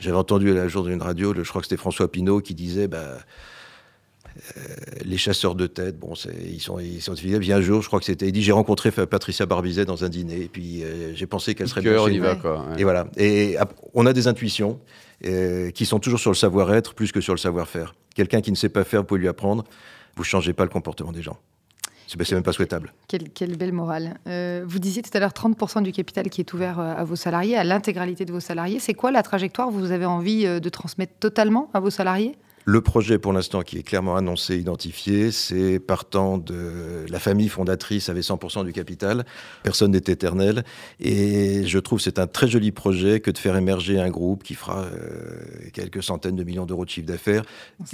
J'avais 0.00 0.16
entendu 0.16 0.50
à 0.50 0.54
la 0.54 0.68
jour 0.68 0.84
d'une 0.84 1.02
radio, 1.02 1.34
je 1.34 1.48
crois 1.48 1.60
que 1.60 1.66
c'était 1.66 1.80
François 1.80 2.10
Pinault 2.10 2.40
qui 2.40 2.54
disait 2.54 2.88
bah, 2.88 3.18
les 5.04 5.16
chasseurs 5.16 5.54
de 5.54 5.66
tête, 5.66 5.98
bon, 5.98 6.14
c'est- 6.14 6.34
ils 6.44 6.60
sont, 6.60 6.78
ils 6.78 7.00
sont 7.02 7.14
fidèles. 7.16 7.40
Puis 7.40 7.52
un 7.52 7.60
jour, 7.60 7.82
je 7.82 7.86
crois 7.88 7.98
que 7.98 8.04
c'était, 8.04 8.26
il 8.26 8.32
dit 8.32 8.42
j'ai 8.42 8.52
rencontré 8.52 8.90
Patricia 8.90 9.46
Barbizet 9.46 9.84
dans 9.84 10.04
un 10.04 10.08
dîner, 10.08 10.42
et 10.42 10.48
puis 10.48 10.82
euh, 10.84 11.12
j'ai 11.14 11.26
pensé 11.26 11.54
qu'elle 11.54 11.68
serait 11.68 11.80
bien 11.82 12.04
chez 12.06 12.18
va, 12.18 12.36
quoi. 12.36 12.60
ouais. 12.70 12.80
Et 12.80 12.84
voilà. 12.84 13.06
Et 13.16 13.56
on 13.94 14.06
a 14.06 14.12
des 14.12 14.28
intuitions 14.28 14.80
euh, 15.26 15.70
qui 15.70 15.86
sont 15.86 15.98
toujours 15.98 16.20
sur 16.20 16.30
le 16.30 16.36
savoir-être 16.36 16.94
plus 16.94 17.12
que 17.12 17.20
sur 17.20 17.34
le 17.34 17.38
savoir-faire. 17.38 17.94
Quelqu'un 18.14 18.40
qui 18.40 18.50
ne 18.50 18.56
sait 18.56 18.68
pas 18.68 18.84
faire, 18.84 19.00
vous 19.00 19.06
pouvez 19.06 19.20
lui 19.20 19.28
apprendre. 19.28 19.64
Vous 20.16 20.24
changez 20.24 20.52
pas 20.52 20.64
le 20.64 20.70
comportement 20.70 21.12
des 21.12 21.22
gens. 21.22 21.38
C'est 22.08 22.32
même 22.32 22.42
pas 22.42 22.52
souhaitable. 22.54 22.94
Quelle, 23.06 23.28
quelle 23.28 23.56
belle 23.58 23.72
morale. 23.74 24.14
Euh, 24.26 24.64
vous 24.66 24.78
disiez 24.78 25.02
tout 25.02 25.10
à 25.12 25.20
l'heure 25.20 25.32
30% 25.32 25.82
du 25.82 25.92
capital 25.92 26.30
qui 26.30 26.40
est 26.40 26.52
ouvert 26.54 26.80
euh, 26.80 26.94
à 26.96 27.04
vos 27.04 27.16
salariés, 27.16 27.54
à 27.54 27.64
l'intégralité 27.64 28.24
de 28.24 28.32
vos 28.32 28.40
salariés. 28.40 28.78
C'est 28.80 28.94
quoi 28.94 29.10
la 29.10 29.22
trajectoire 29.22 29.68
que 29.68 29.74
vous 29.74 29.92
avez 29.92 30.06
envie 30.06 30.46
euh, 30.46 30.58
de 30.58 30.68
transmettre 30.70 31.12
totalement 31.20 31.68
à 31.74 31.80
vos 31.80 31.90
salariés? 31.90 32.34
Le 32.70 32.82
projet, 32.82 33.18
pour 33.18 33.32
l'instant, 33.32 33.62
qui 33.62 33.78
est 33.78 33.82
clairement 33.82 34.16
annoncé, 34.16 34.58
identifié, 34.58 35.32
c'est 35.32 35.78
partant 35.78 36.36
de 36.36 37.06
la 37.08 37.18
famille 37.18 37.48
fondatrice 37.48 38.10
avait 38.10 38.20
100% 38.20 38.62
du 38.66 38.74
capital. 38.74 39.24
Personne 39.62 39.92
n'est 39.92 39.96
éternel. 39.96 40.64
Et 41.00 41.66
je 41.66 41.78
trouve 41.78 41.98
que 41.98 42.02
c'est 42.02 42.18
un 42.18 42.26
très 42.26 42.46
joli 42.46 42.70
projet 42.70 43.20
que 43.20 43.30
de 43.30 43.38
faire 43.38 43.56
émerger 43.56 43.98
un 43.98 44.10
groupe 44.10 44.42
qui 44.42 44.52
fera 44.52 44.82
euh, 44.82 45.40
quelques 45.72 46.02
centaines 46.02 46.36
de 46.36 46.44
millions 46.44 46.66
d'euros 46.66 46.84
de 46.84 46.90
chiffre 46.90 47.06
d'affaires, 47.06 47.42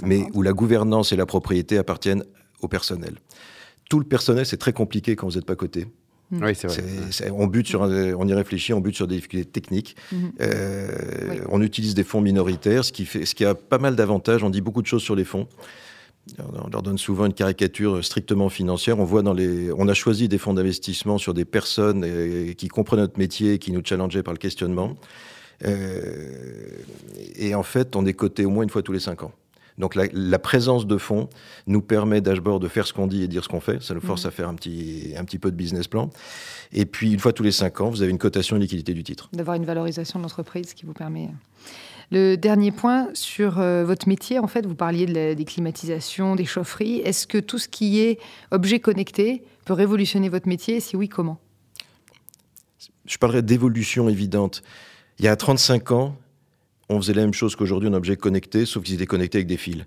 mais 0.03 0.27
où 0.33 0.41
la 0.41 0.51
gouvernance 0.51 1.13
et 1.13 1.15
la 1.15 1.25
propriété 1.25 1.77
appartiennent 1.77 2.25
au 2.59 2.67
personnel. 2.67 3.15
Tout 3.89 3.99
le 3.99 4.05
personnel, 4.05 4.45
c'est 4.45 4.57
très 4.57 4.73
compliqué 4.73 5.15
quand 5.15 5.29
vous 5.29 5.35
n'êtes 5.35 5.45
pas 5.45 5.55
coté. 5.55 5.87
Oui, 6.31 6.55
c'est 6.55 6.67
vrai. 6.67 6.75
C'est- 6.75 7.11
c'est- 7.11 7.29
on, 7.31 7.47
bute 7.47 7.67
sur 7.67 7.83
un- 7.83 8.13
on 8.15 8.27
y 8.27 8.33
réfléchit, 8.33 8.73
on 8.73 8.81
bute 8.81 8.95
sur 8.95 9.07
des 9.07 9.15
difficultés 9.15 9.45
techniques. 9.49 9.95
Mhm. 10.11 10.31
Euh, 10.41 10.87
Oui. 11.29 11.37
On 11.49 11.61
utilise 11.61 11.93
des 11.95 12.03
fonds 12.03 12.21
minoritaires, 12.21 12.83
ce 12.83 12.91
qui, 12.91 13.05
fait, 13.05 13.25
ce 13.25 13.35
qui 13.35 13.45
a 13.45 13.53
pas 13.55 13.77
mal 13.77 13.95
d'avantages. 13.95 14.43
On 14.43 14.49
dit 14.49 14.61
beaucoup 14.61 14.81
de 14.81 14.87
choses 14.87 15.03
sur 15.03 15.15
les 15.15 15.23
fonds. 15.25 15.47
On 16.39 16.67
leur 16.69 16.81
donne 16.81 16.97
souvent 16.97 17.27
une 17.27 17.33
caricature 17.33 18.03
strictement 18.03 18.49
financière. 18.49 18.99
On 18.99 19.05
voit 19.05 19.21
dans 19.21 19.33
les, 19.33 19.71
on 19.71 19.87
a 19.87 19.93
choisi 19.93 20.27
des 20.27 20.39
fonds 20.39 20.55
d'investissement 20.55 21.19
sur 21.19 21.35
des 21.35 21.45
personnes 21.45 22.03
euh, 22.03 22.53
qui 22.53 22.67
comprennent 22.67 23.01
notre 23.01 23.19
métier, 23.19 23.53
et 23.53 23.59
qui 23.59 23.71
nous 23.71 23.81
challengeaient 23.85 24.23
par 24.23 24.33
le 24.33 24.39
questionnement. 24.39 24.95
Euh, 25.63 26.31
et 27.35 27.53
en 27.55 27.63
fait, 27.63 27.95
on 27.95 28.05
est 28.05 28.13
coté 28.13 28.43
au 28.45 28.49
moins 28.49 28.63
une 28.63 28.69
fois 28.69 28.81
tous 28.81 28.91
les 28.91 28.99
cinq 28.99 29.21
ans. 29.23 29.31
Donc 29.77 29.95
la, 29.95 30.05
la 30.13 30.39
présence 30.39 30.87
de 30.87 30.97
fonds 30.97 31.29
nous 31.67 31.81
permet 31.81 32.21
d'abord 32.21 32.59
de 32.61 32.67
faire 32.69 32.87
ce 32.87 32.93
qu'on 32.93 33.07
dit 33.07 33.23
et 33.23 33.27
dire 33.27 33.43
ce 33.43 33.49
qu'on 33.49 33.59
fait. 33.59 33.83
Ça 33.83 33.93
nous 33.93 33.99
force 34.01 34.25
à 34.25 34.31
faire 34.31 34.47
un 34.47 34.53
petit, 34.55 35.13
un 35.17 35.25
petit 35.25 35.37
peu 35.39 35.51
de 35.51 35.55
business 35.57 35.87
plan. 35.87 36.09
Et 36.71 36.85
puis, 36.85 37.11
une 37.13 37.19
fois 37.19 37.33
tous 37.33 37.43
les 37.43 37.51
cinq 37.51 37.81
ans, 37.81 37.89
vous 37.89 38.01
avez 38.01 38.11
une 38.11 38.17
cotation 38.17 38.55
et 38.55 38.59
liquidité 38.59 38.93
du 38.93 39.03
titre. 39.03 39.29
D'avoir 39.33 39.55
une 39.57 39.65
valorisation 39.65 40.19
de 40.19 40.23
l'entreprise 40.23 40.73
qui 40.73 40.85
vous 40.85 40.93
permet. 40.93 41.29
Le 42.11 42.35
dernier 42.35 42.71
point 42.71 43.09
sur 43.13 43.59
euh, 43.59 43.83
votre 43.83 44.07
métier, 44.07 44.37
en 44.39 44.47
fait, 44.47 44.65
vous 44.65 44.75
parliez 44.75 45.07
de 45.07 45.13
la- 45.13 45.35
des 45.35 45.43
climatisations, 45.45 46.35
des 46.35 46.45
chaufferies. 46.45 46.99
Est-ce 46.99 47.25
que 47.27 47.39
tout 47.39 47.57
ce 47.57 47.67
qui 47.67 47.99
est 47.99 48.19
objet 48.51 48.79
connecté 48.79 49.43
peut 49.65 49.73
révolutionner 49.73 50.29
votre 50.29 50.47
métier? 50.47 50.79
Si 50.79 50.95
oui, 50.95 51.09
comment? 51.09 51.39
Je 53.05 53.17
parlerai 53.17 53.41
d'évolution 53.41 54.07
évidente. 54.09 54.63
Il 55.19 55.25
y 55.25 55.27
a 55.27 55.35
35 55.35 55.91
ans, 55.91 56.15
on 56.89 57.01
faisait 57.01 57.13
la 57.13 57.21
même 57.21 57.33
chose 57.33 57.55
qu'aujourd'hui, 57.55 57.89
un 57.89 57.93
objet 57.93 58.15
connecté, 58.15 58.65
sauf 58.65 58.83
qu'ils 58.83 58.95
étaient 58.95 59.05
connectés 59.05 59.39
avec 59.39 59.47
des 59.47 59.57
fils. 59.57 59.85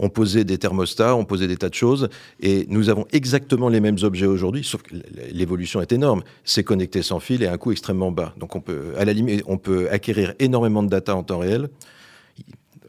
On 0.00 0.10
posait 0.10 0.44
des 0.44 0.58
thermostats, 0.58 1.16
on 1.16 1.24
posait 1.24 1.48
des 1.48 1.56
tas 1.56 1.68
de 1.68 1.74
choses, 1.74 2.08
et 2.40 2.66
nous 2.68 2.88
avons 2.88 3.06
exactement 3.12 3.68
les 3.68 3.80
mêmes 3.80 3.96
objets 4.02 4.26
aujourd'hui, 4.26 4.62
sauf 4.62 4.82
que 4.82 4.94
l'évolution 5.32 5.80
est 5.80 5.90
énorme. 5.90 6.22
C'est 6.44 6.62
connecté 6.62 7.02
sans 7.02 7.18
fil 7.18 7.42
et 7.42 7.46
à 7.46 7.52
un 7.52 7.58
coût 7.58 7.72
extrêmement 7.72 8.12
bas. 8.12 8.32
Donc 8.36 8.54
on 8.54 8.60
peut, 8.60 8.92
à 8.96 9.04
la 9.04 9.12
limite, 9.12 9.42
on 9.46 9.58
peut 9.58 9.90
acquérir 9.90 10.34
énormément 10.38 10.84
de 10.84 10.88
data 10.88 11.16
en 11.16 11.24
temps 11.24 11.38
réel. 11.38 11.68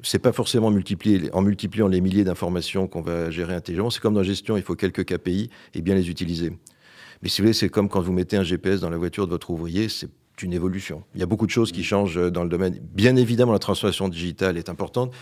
C'est 0.03 0.19
pas 0.19 0.31
forcément 0.31 0.69
multiplier, 0.69 1.33
en 1.33 1.41
multipliant 1.41 1.87
les 1.87 1.99
milliers 1.99 2.23
d'informations 2.23 2.87
qu'on 2.87 3.01
va 3.01 3.31
gérer 3.31 3.55
intelligemment. 3.55 3.89
C'est 3.89 4.01
comme 4.01 4.13
dans 4.13 4.21
la 4.21 4.25
gestion, 4.27 4.55
il 4.55 4.63
faut 4.63 4.75
quelques 4.75 5.03
KPI 5.03 5.49
et 5.73 5.81
bien 5.81 5.95
les 5.95 6.09
utiliser. 6.09 6.51
Mais 7.21 7.27
si 7.27 7.41
vous 7.41 7.47
voulez, 7.47 7.53
c'est 7.53 7.69
comme 7.69 7.89
quand 7.89 8.01
vous 8.01 8.13
mettez 8.13 8.37
un 8.37 8.43
GPS 8.43 8.79
dans 8.81 8.89
la 8.89 8.97
voiture 8.97 9.25
de 9.25 9.31
votre 9.31 9.49
ouvrier, 9.49 9.89
c'est 9.89 10.09
une 10.43 10.53
évolution. 10.53 11.03
Il 11.15 11.19
y 11.19 11.23
a 11.23 11.25
beaucoup 11.25 11.45
de 11.45 11.51
choses 11.51 11.71
qui 11.71 11.83
changent 11.83 12.31
dans 12.31 12.43
le 12.43 12.49
domaine. 12.49 12.79
Bien 12.93 13.15
évidemment, 13.15 13.51
la 13.51 13.59
transformation 13.59 14.09
digitale 14.09 14.57
est 14.57 14.69
importante. 14.69 15.13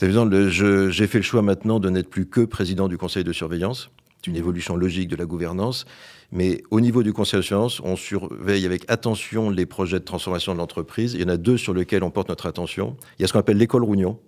J'ai 0.00 1.06
fait 1.06 1.18
le 1.18 1.22
choix 1.22 1.42
maintenant 1.42 1.80
de 1.80 1.88
n'être 1.88 2.10
plus 2.10 2.26
que 2.26 2.40
président 2.40 2.88
du 2.88 2.98
conseil 2.98 3.24
de 3.24 3.32
surveillance. 3.32 3.90
C'est 4.16 4.30
une 4.30 4.36
évolution 4.36 4.76
logique 4.76 5.08
de 5.08 5.16
la 5.16 5.26
gouvernance. 5.26 5.84
Mais 6.32 6.62
au 6.70 6.80
niveau 6.80 7.02
du 7.02 7.12
conseil 7.12 7.40
de 7.40 7.44
surveillance, 7.44 7.80
on 7.84 7.94
surveille 7.94 8.66
avec 8.66 8.90
attention 8.90 9.50
les 9.50 9.66
projets 9.66 10.00
de 10.00 10.04
transformation 10.04 10.52
de 10.52 10.58
l'entreprise. 10.58 11.14
Il 11.14 11.20
y 11.20 11.24
en 11.24 11.28
a 11.28 11.36
deux 11.36 11.56
sur 11.56 11.74
lesquels 11.74 12.02
on 12.02 12.10
porte 12.10 12.28
notre 12.28 12.46
attention. 12.46 12.96
Il 13.18 13.22
y 13.22 13.24
a 13.24 13.28
ce 13.28 13.32
qu'on 13.32 13.38
appelle 13.38 13.58
l'école 13.58 13.84
Rougnon, 13.84 14.18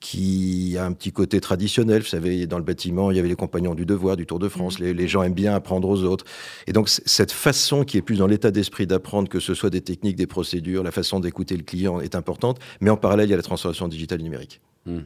qui 0.00 0.76
a 0.78 0.84
un 0.84 0.92
petit 0.92 1.12
côté 1.12 1.40
traditionnel. 1.40 2.02
Vous 2.02 2.08
savez, 2.08 2.46
dans 2.46 2.58
le 2.58 2.64
bâtiment, 2.64 3.10
il 3.10 3.16
y 3.16 3.20
avait 3.20 3.28
les 3.28 3.36
compagnons 3.36 3.74
du 3.74 3.86
devoir, 3.86 4.16
du 4.16 4.26
Tour 4.26 4.38
de 4.38 4.48
France. 4.48 4.78
Les, 4.78 4.94
les 4.94 5.08
gens 5.08 5.22
aiment 5.22 5.34
bien 5.34 5.54
apprendre 5.54 5.88
aux 5.88 6.02
autres. 6.04 6.24
Et 6.66 6.72
donc, 6.72 6.88
cette 6.88 7.32
façon 7.32 7.84
qui 7.84 7.96
est 7.96 8.02
plus 8.02 8.18
dans 8.18 8.26
l'état 8.26 8.50
d'esprit 8.50 8.86
d'apprendre, 8.86 9.28
que 9.28 9.40
ce 9.40 9.54
soit 9.54 9.70
des 9.70 9.80
techniques, 9.80 10.16
des 10.16 10.26
procédures, 10.26 10.82
la 10.82 10.92
façon 10.92 11.20
d'écouter 11.20 11.56
le 11.56 11.62
client 11.62 12.00
est 12.00 12.14
importante. 12.14 12.58
Mais 12.80 12.90
en 12.90 12.96
parallèle, 12.96 13.28
il 13.28 13.30
y 13.30 13.34
a 13.34 13.38
la 13.38 13.42
transformation 13.42 13.88
digitale 13.88 14.20
numérique. 14.20 14.60
Et 14.88 15.00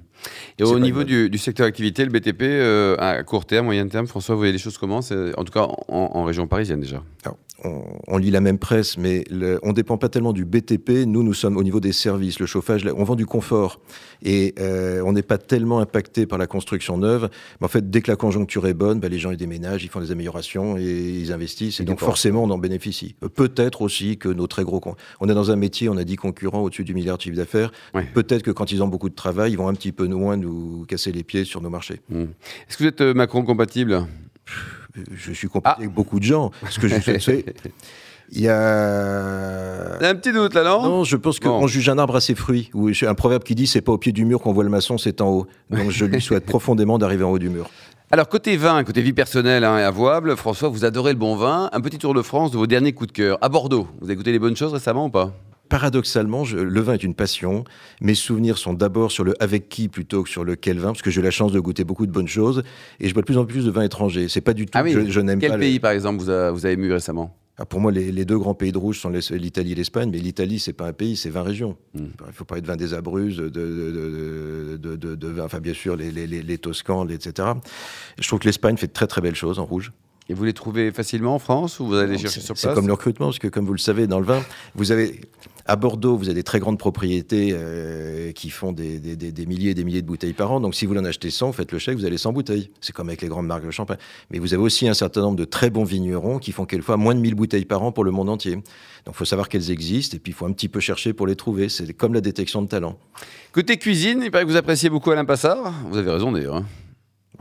C'est 0.59 0.65
au 0.65 0.79
niveau 0.79 1.05
du, 1.05 1.31
du 1.31 1.39
secteur 1.39 1.67
activité, 1.67 2.05
le 2.05 2.11
BTP, 2.11 2.43
euh, 2.43 2.95
à 2.99 3.23
court 3.23 3.47
terme, 3.47 3.65
moyen 3.67 3.87
terme, 3.89 4.07
François, 4.07 4.35
vous 4.35 4.41
voyez 4.41 4.53
les 4.53 4.59
choses 4.59 4.77
comment 4.79 5.01
C'est- 5.01 5.33
En 5.39 5.45
tout 5.45 5.53
cas, 5.53 5.63
en, 5.89 6.11
en 6.15 6.25
région 6.25 6.47
parisienne 6.47 6.81
déjà. 6.81 7.03
Alors, 7.25 7.39
on, 7.65 7.83
on 8.09 8.17
lit 8.19 8.31
la 8.31 8.41
même 8.41 8.59
presse, 8.59 8.97
mais 8.99 9.25
le- 9.31 9.59
on 9.63 9.73
dépend 9.73 9.97
pas 9.99 10.09
tellement 10.11 10.33
du 10.35 10.45
BTP. 10.45 11.07
Nous, 11.07 11.23
nous 11.23 11.33
sommes 11.35 11.57
au 11.57 11.63
niveau 11.63 11.81
des 11.81 11.93
services, 11.93 12.39
le 12.41 12.47
chauffage, 12.47 12.87
on 12.95 13.05
vend 13.05 13.17
du 13.17 13.25
confort. 13.27 13.81
Et 14.23 14.55
euh, 14.59 15.03
on 15.07 15.13
n'est 15.15 15.23
pas 15.23 15.39
tellement 15.39 15.79
impacté 15.81 16.27
par 16.27 16.39
la 16.39 16.47
construction 16.47 16.99
neuve. 16.99 17.31
Mais 17.61 17.65
en 17.65 17.69
fait, 17.69 17.89
dès 17.91 18.03
que 18.03 18.11
la 18.11 18.17
conjoncture 18.17 18.67
est 18.67 18.75
bonne, 18.75 19.01
bah, 19.01 19.09
les 19.09 19.19
gens 19.19 19.31
ils 19.31 19.37
déménagent, 19.39 19.83
ils 19.85 19.89
font 19.89 20.01
des 20.01 20.11
améliorations 20.13 20.77
et 20.77 20.83
ils 20.85 21.33
investissent. 21.33 21.81
Et 21.81 21.85
donc 21.85 22.01
forcément, 22.07 22.45
on 22.45 22.51
en 22.51 22.59
bénéficie. 22.59 23.15
Euh, 23.25 23.29
Peut-être 23.29 23.81
aussi 23.81 24.19
que 24.19 24.29
nos 24.29 24.47
très 24.47 24.65
gros... 24.65 24.81
On 25.21 25.29
est 25.29 25.35
dans 25.35 25.51
un 25.51 25.57
métier, 25.57 25.89
on 25.89 25.97
a 25.97 26.05
10 26.05 26.17
concurrents 26.17 26.61
au-dessus 26.61 26.85
du 26.85 26.93
milliard 26.95 27.17
de 27.17 27.23
chiffre 27.23 27.37
d'affaires. 27.37 27.73
Ouais. 27.95 28.07
Peut-être 28.13 28.43
que 28.43 28.51
quand 28.51 28.73
ils 28.73 28.83
ont 28.83 28.89
beaucoup 28.89 29.09
de 29.09 29.15
travail, 29.15 29.53
ils 29.53 29.57
vont 29.57 29.70
un 29.71 29.75
petit 29.75 29.93
peu 29.93 30.07
moins 30.09 30.37
nous 30.37 30.85
casser 30.89 31.13
les 31.13 31.23
pieds 31.23 31.45
sur 31.45 31.61
nos 31.61 31.71
marchés. 31.71 32.01
Hmm. 32.11 32.25
Est-ce 32.69 32.77
que 32.77 32.83
vous 32.85 32.89
êtes 32.89 33.01
euh, 33.01 33.15
Macron 33.15 33.43
compatible? 33.43 34.07
Je 35.15 35.33
suis 35.33 35.49
Ah. 35.65 35.77
avec 35.79 35.91
beaucoup 35.91 36.19
de 36.19 36.25
gens. 36.25 36.51
Ce 36.69 36.79
que 36.79 36.89
je 36.89 36.95
fais, 37.01 37.19
c'est... 37.21 37.45
Il 38.33 38.43
y 38.43 38.49
a... 38.49 39.99
Un 40.01 40.15
petit 40.15 40.33
doute 40.33 40.55
là, 40.55 40.63
non? 40.63 40.83
Non, 40.83 41.05
je 41.05 41.17
pense 41.17 41.41
qu'on 41.41 41.61
Bon. 41.61 41.67
juge 41.67 41.89
un 41.89 41.99
arbre 41.99 42.17
à 42.17 42.21
ses 42.21 42.35
fruits. 42.35 42.71
Ou 42.75 42.91
un 43.03 43.15
proverbe 43.15 43.43
qui 43.43 43.55
dit 43.55 43.67
c'est 43.67 43.81
pas 43.81 43.93
au 43.93 43.99
pied 43.99 44.13
du 44.13 44.25
mur 44.25 44.41
qu'on 44.41 44.53
voit 44.53 44.63
le 44.65 44.71
maçon, 44.71 44.99
c'est 44.99 45.21
en 45.21 45.29
haut. 45.31 45.47
Donc 45.71 45.91
je 45.91 46.05
lui 46.05 46.21
souhaite 46.21 46.45
profondément 46.47 46.99
d'arriver 46.99 47.25
en 47.25 47.31
haut 47.31 47.39
du 47.39 47.51
mur. 47.51 47.69
Alors, 48.13 48.29
côté 48.29 48.57
vin, 48.57 48.83
côté 48.83 49.03
vie 49.03 49.13
personnelle 49.13 49.63
hein, 49.63 49.79
et 49.79 49.83
avouable, 49.83 50.37
François, 50.37 50.69
vous 50.69 50.85
adorez 50.85 51.13
le 51.13 51.19
bon 51.19 51.37
vin. 51.37 51.71
Un 51.73 51.81
petit 51.81 51.99
tour 51.99 52.13
de 52.13 52.23
France 52.23 52.51
de 52.51 52.57
vos 52.57 52.67
derniers 52.67 52.93
coups 52.93 53.09
de 53.09 53.13
cœur. 53.13 53.39
À 53.41 53.49
Bordeaux, 53.49 53.87
vous 54.01 54.07
avez 54.07 54.17
goûté 54.17 54.33
les 54.33 54.41
bonnes 54.41 54.57
choses 54.57 54.73
récemment 54.73 55.07
ou 55.07 55.11
pas? 55.11 55.33
Paradoxalement, 55.71 56.45
je- 56.45 56.59
le 56.59 56.81
vin 56.81 56.93
est 56.95 57.03
une 57.03 57.15
passion. 57.15 57.65
Mes 58.03 58.15
souvenirs 58.15 58.59
sont 58.59 58.75
d'abord 58.75 59.11
sur 59.11 59.25
le 59.25 59.35
avec 59.43 59.69
qui 59.71 59.89
plutôt 59.89 60.23
que 60.23 60.29
sur 60.29 60.45
le 60.45 60.57
quel 60.57 60.79
vin, 60.79 60.89
parce 60.89 61.01
que 61.01 61.11
j'ai 61.11 61.21
eu 61.21 61.25
la 61.25 61.31
chance 61.31 61.53
de 61.53 61.61
goûter 61.61 61.85
beaucoup 61.85 62.07
de 62.07 62.13
bonnes 62.13 62.29
choses. 62.29 62.63
Et 62.99 63.09
je 63.09 63.15
bois 63.15 63.23
de 63.23 63.27
plus 63.27 63.39
en 63.39 63.47
plus 63.47 63.65
de 63.65 63.71
vin 63.71 63.83
étranger. 63.83 64.29
C'est 64.29 64.41
pas 64.43 64.53
du 64.53 64.67
tout. 64.67 64.73
Ah 64.75 64.83
oui. 64.83 64.93
Je, 64.93 65.09
je 65.09 65.21
n'aime 65.21 65.39
Quel 65.39 65.51
pas. 65.53 65.57
le- 65.57 65.61
pays, 65.61 65.81
par 65.81 65.93
exemple, 65.93 66.21
vous, 66.23 66.29
a- 66.29 66.51
vous 66.51 66.67
avez 66.67 66.77
mu 66.77 66.93
récemment? 66.93 67.35
Ah, 67.57 67.67
pour 67.67 67.79
moi, 67.81 67.93
les, 67.93 68.25
deux 68.25 68.39
grands 68.39 68.55
pays 68.55 68.73
de 68.73 68.79
rouge 68.79 68.99
sont 69.01 69.11
l'Italie 69.11 69.73
et 69.73 69.75
l'Espagne, 69.75 70.09
mais 70.11 70.19
l'Italie, 70.19 70.59
c'est 70.59 70.73
pas 70.73 70.87
un 70.87 70.95
pays, 70.95 71.15
c'est 71.15 71.29
20 71.29 71.43
régions. 71.43 71.77
Mm. 71.95 72.05
Il 72.29 72.33
faut 72.33 72.47
pas 72.47 72.57
être 72.57 72.67
vin 72.67 72.77
des 72.77 72.95
Abruzes, 72.95 73.37
de, 73.37 73.49
de, 73.51 74.97
de, 74.97 75.41
enfin 75.43 75.61
bien 75.61 75.75
sûr 75.75 75.95
les, 75.95 76.11
les, 76.11 76.27
les, 76.27 76.59
Toscans, 76.59 77.07
etc. 77.11 77.49
Je 78.19 78.27
trouve 78.27 78.39
que 78.41 78.47
l'Espagne 78.47 78.77
fait 78.79 78.87
de 78.87 78.93
très 78.93 79.07
très 79.07 79.21
belles 79.21 79.35
choses 79.35 79.59
en 79.59 79.67
rouge. 79.67 79.93
Et 80.31 80.33
vous 80.33 80.45
les 80.45 80.53
trouvez 80.53 80.93
facilement 80.93 81.35
en 81.35 81.41
France 81.41 81.81
ou 81.81 81.87
vous 81.87 81.97
allez 81.97 82.13
les 82.13 82.19
chercher 82.19 82.41
sur 82.41 82.55
place 82.55 82.61
C'est 82.61 82.73
comme 82.73 82.87
le 82.87 82.93
recrutement, 82.93 83.27
parce 83.27 83.41
que 83.41 83.49
comme 83.49 83.67
vous 83.67 83.73
le 83.73 83.81
savez, 83.81 84.07
dans 84.07 84.21
le 84.21 84.25
vin, 84.25 84.41
vous 84.77 84.93
avez 84.93 85.23
à 85.67 85.75
Bordeaux, 85.75 86.17
vous 86.17 86.27
avez 86.27 86.35
des 86.35 86.45
très 86.45 86.61
grandes 86.61 86.79
propriétés 86.79 87.51
euh, 87.53 88.31
qui 88.31 88.49
font 88.49 88.71
des, 88.71 89.01
milliers 89.49 89.71
et 89.71 89.75
des 89.75 89.83
milliers 89.83 90.03
de 90.03 90.07
bouteilles 90.07 90.33
par 90.33 90.53
an. 90.53 90.61
Donc 90.61 90.77
si 90.77 90.87
vous 90.87 90.95
en 90.95 91.05
achetez 91.05 91.31
100, 91.31 91.51
faites 91.51 91.73
le 91.73 91.81
chèque, 91.81 91.99
vous 91.99 92.05
avez 92.05 92.17
100 92.17 92.33
bouteilles. 92.33 92.71
C'est 92.81 92.95
comme 92.95 93.09
avec 93.09 93.23
les 93.23 93.29
grandes 93.29 93.49
marques 93.49 93.67
de 93.67 93.73
champagne. 93.73 93.99
Mais 94.31 94.39
vous 94.39 94.55
avez 94.55 94.63
aussi 94.63 94.89
un 94.89 94.95
certain 94.95 95.23
nombre 95.23 95.37
de 95.37 95.45
très 95.45 95.69
bons 95.69 95.83
vignerons 95.83 96.39
qui 96.39 96.53
font 96.53 96.65
quelquefois 96.65 96.97
moins 96.97 97.17
de 97.17 97.21
1000 97.21 97.35
bouteilles 97.35 97.65
par 97.65 97.83
an 97.83 97.91
pour 97.91 98.05
le 98.05 98.13
monde 98.13 98.29
entier. 98.29 98.55
Donc 98.55 98.63
il 99.09 99.15
faut 99.15 99.25
savoir 99.25 99.49
qu'elles 99.49 99.73
existent 99.73 100.17
et 100.17 100.21
puis 100.21 100.31
il 100.31 100.37
faut 100.37 100.47
un 100.47 100.53
petit 100.53 100.69
peu 100.69 100.79
chercher 100.79 101.13
pour 101.13 101.27
les 101.27 101.35
trouver. 101.35 101.69
C'est 101.69 101.93
comme 101.93 102.15
la 102.15 102.21
détection 102.21 102.63
de 102.63 102.69
talent. 102.69 102.97
Côté 103.51 103.79
cuisine, 103.79 104.23
il 104.23 104.31
paraît 104.31 104.45
que 104.45 104.51
vous 104.51 104.57
appréciez 104.57 104.91
beaucoup 104.91 105.11
Alain 105.11 105.25
Passard. 105.25 105.75
Vous 105.91 105.99
avez 105.99 106.13
raison 106.13 106.31
d'ailleurs. 106.31 106.63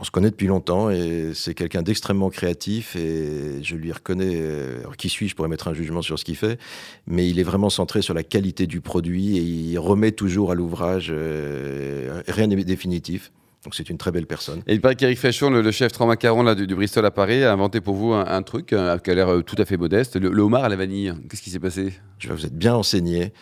On 0.00 0.04
se 0.04 0.10
connaît 0.10 0.30
depuis 0.30 0.46
longtemps 0.46 0.88
et 0.88 1.32
c'est 1.34 1.52
quelqu'un 1.52 1.82
d'extrêmement 1.82 2.30
créatif 2.30 2.96
et 2.96 3.62
je 3.62 3.76
lui 3.76 3.92
reconnais, 3.92 4.32
euh, 4.32 4.82
qui 4.96 5.10
suis-je 5.10 5.34
pourrais 5.34 5.50
mettre 5.50 5.68
un 5.68 5.74
jugement 5.74 6.00
sur 6.00 6.18
ce 6.18 6.24
qu'il 6.24 6.36
fait, 6.36 6.58
mais 7.06 7.28
il 7.28 7.38
est 7.38 7.42
vraiment 7.42 7.68
centré 7.68 8.00
sur 8.00 8.14
la 8.14 8.22
qualité 8.22 8.66
du 8.66 8.80
produit 8.80 9.36
et 9.36 9.42
il 9.42 9.78
remet 9.78 10.12
toujours 10.12 10.52
à 10.52 10.54
l'ouvrage, 10.54 11.08
euh, 11.10 12.22
rien 12.28 12.46
n'est 12.46 12.64
définitif. 12.64 13.30
Donc 13.62 13.74
c'est 13.74 13.90
une 13.90 13.98
très 13.98 14.10
belle 14.10 14.26
personne. 14.26 14.62
Et 14.66 14.72
il 14.72 14.80
paraît 14.80 14.96
qu'Éric 14.96 15.18
Fréchon, 15.18 15.50
le, 15.50 15.70
chef 15.70 15.92
Tramacaron 15.92 16.44
là, 16.44 16.54
du, 16.54 16.74
Bristol 16.74 17.04
à 17.04 17.10
Paris, 17.10 17.44
a 17.44 17.52
inventé 17.52 17.82
pour 17.82 17.94
vous 17.94 18.14
un, 18.14 18.42
truc 18.42 18.72
euh, 18.72 18.96
qui 18.96 19.10
a 19.10 19.14
l'air 19.14 19.42
tout 19.44 19.56
à 19.58 19.66
fait 19.66 19.76
modeste, 19.76 20.16
le, 20.16 20.40
homard 20.40 20.64
à 20.64 20.70
la 20.70 20.76
vanille. 20.76 21.12
Qu'est-ce 21.28 21.42
qui 21.42 21.50
s'est 21.50 21.60
passé? 21.60 21.92
Je 22.18 22.28
vois, 22.28 22.36
Vous 22.36 22.46
êtes 22.46 22.56
bien 22.56 22.74
enseigné. 22.74 23.34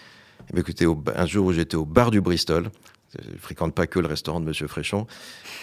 Eh 0.52 0.58
écoutez, 0.58 0.86
un 1.14 1.26
jour 1.26 1.46
où 1.46 1.52
j'étais 1.52 1.76
au 1.76 1.84
bar 1.84 2.10
du 2.10 2.20
Bristol, 2.20 2.70
je 3.16 3.30
ne 3.30 3.38
fréquente 3.38 3.74
pas 3.74 3.86
que 3.86 3.98
le 3.98 4.06
restaurant 4.06 4.40
de 4.40 4.44
Monsieur 4.44 4.66
Fréchon. 4.66 5.06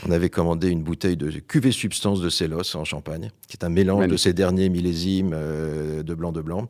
On 0.08 0.12
avait 0.12 0.30
commandé 0.30 0.70
une 0.70 0.84
bouteille 0.84 1.18
de 1.18 1.30
cuvée 1.40 1.72
substance 1.72 2.22
de 2.22 2.30
Célos 2.30 2.75
en 2.75 2.86
Champagne, 2.86 3.32
qui 3.48 3.58
est 3.58 3.64
un 3.64 3.70
mélange 3.70 4.08
de 4.08 4.18
ces 4.18 4.34
derniers 4.34 4.70
millésimes 4.70 5.32
euh, 5.34 6.04
de 6.04 6.14
blanc 6.16 6.32
de 6.32 6.42
blanc. 6.42 6.68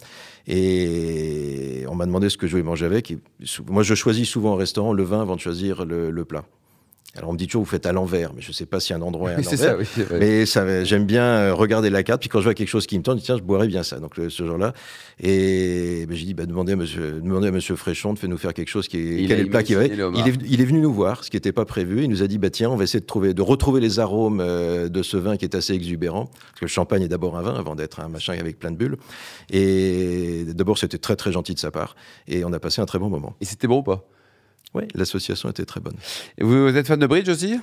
Et 0.48 1.86
on 1.88 1.96
m'a 1.96 2.06
demandé 2.06 2.30
ce 2.30 2.38
que 2.38 2.48
je 2.48 2.52
voulais 2.52 2.64
manger 2.64 2.86
avec. 2.86 3.14
moi, 3.68 3.84
je 3.84 3.96
choisis 3.96 4.28
souvent 4.28 4.54
au 4.54 4.58
restaurant 4.58 4.94
le 4.94 5.04
vin 5.04 5.22
avant 5.22 5.36
de 5.36 5.42
choisir 5.42 5.86
le 5.86 6.26
plat. 6.26 6.46
Alors 7.18 7.30
on 7.30 7.34
me 7.34 7.38
dit 7.38 7.48
toujours 7.48 7.64
vous 7.64 7.70
faites 7.70 7.86
à 7.86 7.94
l'envers, 7.94 8.34
mais 8.34 8.42
je 8.42 8.50
ne 8.50 8.54
sais 8.54 8.66
pas 8.66 8.80
si 8.82 8.94
un 8.94 9.02
endroit 9.02 9.32
est 9.32 9.36
à 9.36 9.38
l'envers. 9.38 9.58
Ça, 9.58 9.78
oui, 9.78 9.86
mais 10.20 10.46
ça, 10.46 10.84
j'aime 10.84 11.06
bien 11.06 11.24
euh, 11.24 11.54
regarder 11.54 11.90
la 11.90 12.04
carte. 12.04 12.20
Puis 12.20 12.30
quand 12.30 12.40
je 12.40 12.44
vois 12.44 12.54
quelque 12.54 12.68
chose 12.68 12.88
qui 12.88 12.98
me 12.98 13.04
tente, 13.04 13.16
je 13.16 13.20
dis 13.22 13.26
tiens, 13.26 13.38
je 13.38 13.42
boirais 13.42 13.68
bien 13.68 13.84
ça. 13.84 14.00
Donc 14.00 14.16
ce 14.18 14.46
jour-là, 14.46 14.74
et 15.22 16.06
ben, 16.08 16.16
j'ai 16.16 16.26
dit 16.26 16.34
bah, 16.34 16.46
demandez 16.46 16.74
à 16.74 16.76
Monsieur, 16.76 17.22
demandez 17.22 17.48
à 17.48 17.52
Monsieur 17.52 17.76
Fréchon 17.78 18.14
de 18.14 18.28
nous 18.28 18.38
faire 18.38 18.54
quelque 18.54 18.68
chose 18.68 18.90
qui 18.90 18.98
est 18.98 19.28
quel 19.28 19.40
est 19.40 19.44
le 19.44 19.50
plat 19.50 19.64
qui 19.64 19.76
va. 19.76 19.86
Il 19.86 19.94
est, 19.94 20.36
il 20.46 20.62
est 20.62 20.66
venu 20.66 20.82
nous 20.82 20.94
voir, 20.94 21.24
ce 21.24 21.30
qui 21.30 21.38
n'était 21.38 21.54
pas 21.54 21.66
prévu. 21.66 22.04
Il 22.04 22.10
nous 22.10 22.22
a 22.22 22.28
dit 22.28 22.38
bah 22.38 22.50
tiens, 22.50 22.70
on 22.70 22.76
va 22.76 22.84
essayer 22.84 23.00
de 23.00 23.06
trouver, 23.06 23.34
de 23.34 23.42
retrouver 23.42 23.80
les 23.80 24.00
arômes 24.00 24.42
euh, 24.42 24.90
de 24.90 25.02
ce 25.02 25.16
vin 25.16 25.38
qui 25.38 25.46
est 25.46 25.56
assez 25.56 25.74
exubérant, 25.74 26.26
parce 26.26 26.60
que 26.60 26.66
le 26.66 26.70
champagne 26.70 27.04
est 27.04 27.08
d'abord 27.08 27.38
un 27.38 27.42
vin 27.42 27.56
avant 27.56 27.76
d'être 27.76 28.02
un 28.02 28.10
machin 28.10 28.34
avec 28.34 28.60
plein 28.60 28.72
de 28.72 28.78
bulles. 28.78 28.98
Et 29.52 30.44
d'abord 30.48 30.78
c'était 30.78 30.98
très 30.98 31.16
très 31.16 31.32
gentil 31.32 31.54
de 31.54 31.60
sa 31.60 31.72
part, 31.72 31.96
et 32.28 32.44
on 32.44 32.52
a 32.52 32.60
passé 32.60 32.82
un 32.82 32.86
très 32.86 33.00
bon 33.00 33.10
moment. 33.10 33.36
Et 33.40 33.46
c'était 33.46 33.68
bon 33.68 33.78
ou 33.78 33.84
pas? 33.84 34.06
Oui, 34.74 34.84
l'association 34.94 35.50
était 35.50 35.66
très 35.66 35.80
bonne. 35.80 35.96
Et 36.38 36.44
vous, 36.44 36.68
êtes 36.68 36.88
fan 36.88 37.00
de 37.00 37.08
bridge 37.08 37.30
aussi? 37.30 37.60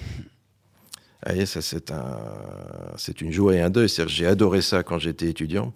Ah, 1.24 1.46
ça 1.46 1.62
c'est 1.62 1.90
un, 1.90 2.18
c'est 2.96 3.20
une 3.20 3.32
joie 3.32 3.54
et 3.54 3.60
un 3.60 3.70
deuil. 3.70 3.88
J'ai 4.06 4.26
adoré 4.26 4.60
ça 4.60 4.82
quand 4.82 4.98
j'étais 4.98 5.28
étudiant. 5.28 5.72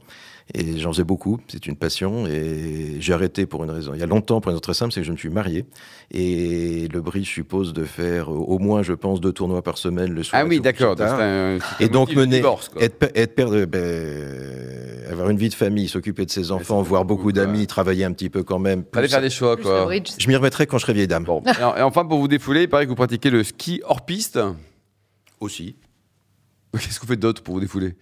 Et 0.55 0.79
j'en 0.79 0.93
faisais 0.93 1.05
beaucoup, 1.05 1.41
c'est 1.49 1.67
une 1.67 1.75
passion. 1.75 2.27
Et 2.29 2.97
j'ai 3.01 3.13
arrêté 3.13 3.47
pour 3.47 3.65
une 3.65 3.71
raison. 3.71 3.95
Il 3.95 4.01
y 4.01 4.03
a 4.03 4.07
longtemps, 4.07 4.41
pour 4.41 4.51
une 4.51 4.55
raison 4.55 4.61
très 4.61 4.75
simple, 4.75 4.93
c'est 4.93 5.01
que 5.01 5.07
je 5.07 5.11
me 5.11 5.17
suis 5.17 5.29
marié. 5.29 5.65
Et 6.13 6.87
le 6.93 7.01
bridge 7.01 7.29
suppose 7.29 7.73
de 7.73 7.85
faire 7.85 8.29
au 8.31 8.59
moins, 8.61 8.83
je 8.83 8.93
pense, 8.93 9.21
deux 9.21 9.33
tournois 9.33 9.63
par 9.63 9.77
semaine 9.77 10.13
le 10.13 10.23
soir. 10.23 10.43
Ah 10.45 10.47
oui, 10.49 10.61
d'accord. 10.61 10.97
Et 11.81 11.89
donc 11.89 12.15
mener, 12.15 12.43
être, 12.81 13.11
être 13.15 13.35
père 13.35 13.51
de, 13.51 13.65
ben, 13.65 15.11
avoir 15.11 15.31
une 15.31 15.39
vie 15.39 15.49
de 15.49 15.55
famille, 15.55 15.89
s'occuper 15.89 16.25
de 16.25 16.31
ses 16.31 16.53
enfants, 16.53 16.81
voir 16.81 17.05
beaucoup 17.05 17.33
d'amis, 17.33 17.67
travailler 17.67 18.05
un 18.05 18.13
petit 18.13 18.31
peu 18.31 18.45
quand 18.45 18.61
même. 18.61 18.85
Fallait 18.95 19.09
faire 19.09 19.21
des 19.21 19.31
choix, 19.31 19.57
quoi. 19.57 19.89
Je 20.19 20.29
m'y 20.29 20.37
remettrai 20.37 20.67
quand 20.67 20.79
je 20.79 20.83
serai 20.83 20.93
vieille 20.93 21.09
dame. 21.09 21.25
Bon. 21.25 21.43
et 21.45 21.83
enfin, 21.83 22.05
pour 22.05 22.21
vous 22.21 22.29
défouler, 22.29 22.63
il 22.63 22.69
paraît 22.69 22.85
que 22.85 22.91
vous 22.91 22.97
pratiquez 22.97 23.31
le 23.31 23.43
ski 23.43 23.81
hors 23.85 24.05
piste. 24.05 24.39
Aussi. 25.41 25.77
Qu'est-ce 26.73 27.01
que 27.01 27.07
vous 27.07 27.13
faites 27.13 27.21
d'autre 27.21 27.43
pour 27.43 27.55
vous 27.55 27.61
défouler? 27.61 27.97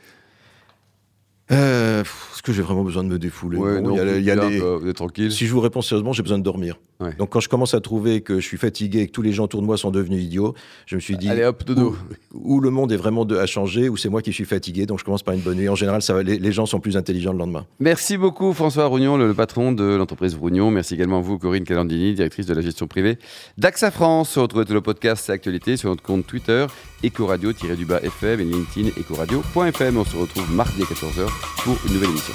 Euh, 1.51 2.03
Est-ce 2.03 2.43
que 2.43 2.53
j'ai 2.53 2.63
vraiment 2.63 2.85
besoin 2.85 3.05
de 3.05 3.09
me 3.09 3.19
défouler 3.19 3.59
il 3.59 4.25
y 4.25 4.31
a, 4.31 4.93
tranquille. 4.95 5.31
Si 5.31 5.47
je 5.47 5.53
vous 5.53 5.61
réponds 5.61 5.83
sérieusement, 5.83 6.13
j'ai 6.13 6.23
besoin 6.23 6.39
de 6.39 6.43
dormir. 6.43 6.79
Donc 7.19 7.31
quand 7.31 7.41
je 7.41 7.49
commence 7.49 7.75
à 7.75 7.81
trouver 7.81 8.21
que 8.21 8.41
je 8.41 8.47
suis 8.47 8.57
fatigué 8.57 9.01
et 9.01 9.07
que 9.07 9.13
tous 9.13 9.23
les 9.23 9.33
gens 9.33 9.45
autour 9.45 9.61
de 9.61 9.67
moi 9.67 9.77
sont 9.77 9.91
devenus 9.91 10.23
idiots, 10.23 10.55
je 10.87 10.97
me 10.97 11.01
suis 11.01 11.17
dit 11.17 11.29
Allez, 11.29 11.45
hop, 11.45 11.65
dodo. 11.65 11.97
Où, 12.33 12.61
le 12.61 12.71
monde 12.71 12.93
est 12.93 12.97
vraiment 12.97 13.25
de, 13.25 13.37
à 13.37 13.47
changer, 13.47 13.89
ou 13.89 13.97
c'est 13.97 14.09
moi 14.09 14.23
qui 14.23 14.33
suis 14.33 14.45
fatigué, 14.45 14.87
donc 14.87 15.01
je 15.01 15.05
commence 15.05 15.23
par 15.23 15.35
une 15.35 15.41
bonne 15.41 15.59
nuit. 15.59 15.69
En 15.69 15.75
général, 15.75 16.03
ça 16.03 16.23
les, 16.23 16.53
gens 16.53 16.67
sont 16.67 16.81
plus 16.81 16.97
intelligents 16.97 17.33
le 17.33 17.39
lendemain. 17.39 17.67
Merci 17.81 18.17
beaucoup 18.17 18.53
François 18.53 18.87
Rougnon, 18.87 19.17
le, 19.17 19.35
patron 19.35 19.73
de 19.73 19.85
l'entreprise 19.85 20.35
Rougnon. 20.35 20.71
Merci 20.71 20.95
également 20.95 21.19
à 21.19 21.23
vous 21.23 21.39
Corinne 21.39 21.65
Calandini, 21.65 22.15
directrice 22.15 22.47
de 22.47 22.55
la 22.55 22.61
gestion 22.61 22.87
privée 22.87 23.19
d'AXA 23.59 23.91
France. 23.91 24.39
Retrouvez 24.39 24.65
tout 24.65 24.75
le 24.75 24.81
podcast 24.81 25.29
et 25.29 25.33
actualité 25.33 25.77
sur 25.77 25.91
notre 25.91 26.03
compte 26.03 26.27
Twitter 26.27 26.67
Ecoradio-du-bas 27.05 28.01
FM 28.03 28.41
et 28.41 28.45
LinkedIn 28.45 28.89
Ecoradio.fm. 28.99 29.97
On 29.97 30.05
se 30.05 30.17
retrouve 30.17 30.51
mardi 30.53 30.83
à 30.83 30.85
14h 30.85 31.29
pour 31.65 31.77
une 31.87 31.95
nouvelle 31.95 32.11
émission. 32.11 32.35